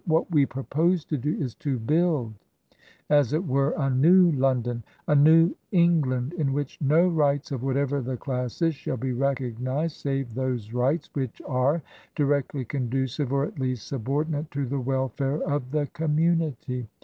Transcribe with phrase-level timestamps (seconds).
[0.07, 2.33] What we propose to do is to build,
[3.11, 8.01] as it were, a new London, a new England, in which no rights— of whatever
[8.01, 11.83] the class is— shall be recognised, save those rights which are
[12.15, 16.87] di rectly conducive or, at least, subordinate to the welfare of the community.